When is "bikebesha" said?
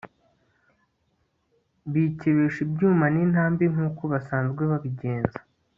1.91-2.59